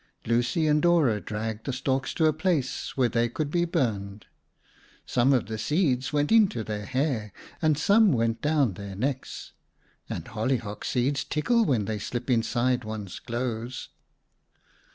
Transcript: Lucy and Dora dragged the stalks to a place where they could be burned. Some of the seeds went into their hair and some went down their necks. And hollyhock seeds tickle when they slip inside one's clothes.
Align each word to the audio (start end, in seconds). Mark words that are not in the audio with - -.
Lucy 0.25 0.65
and 0.65 0.81
Dora 0.81 1.21
dragged 1.21 1.67
the 1.67 1.71
stalks 1.71 2.11
to 2.15 2.25
a 2.25 2.33
place 2.33 2.97
where 2.97 3.07
they 3.07 3.29
could 3.29 3.51
be 3.51 3.65
burned. 3.65 4.25
Some 5.05 5.31
of 5.31 5.45
the 5.45 5.59
seeds 5.59 6.11
went 6.11 6.31
into 6.31 6.63
their 6.63 6.87
hair 6.87 7.31
and 7.61 7.77
some 7.77 8.11
went 8.11 8.41
down 8.41 8.73
their 8.73 8.95
necks. 8.95 9.51
And 10.09 10.27
hollyhock 10.27 10.85
seeds 10.85 11.23
tickle 11.23 11.65
when 11.65 11.85
they 11.85 11.99
slip 11.99 12.31
inside 12.31 12.83
one's 12.83 13.19
clothes. 13.19 13.89